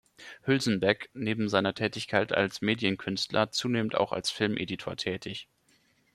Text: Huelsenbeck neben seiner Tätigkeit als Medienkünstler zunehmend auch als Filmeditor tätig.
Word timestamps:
Huelsenbeck 0.47 1.11
neben 1.13 1.47
seiner 1.47 1.75
Tätigkeit 1.75 2.31
als 2.33 2.61
Medienkünstler 2.63 3.51
zunehmend 3.51 3.93
auch 3.93 4.13
als 4.13 4.31
Filmeditor 4.31 4.95
tätig. 4.95 5.47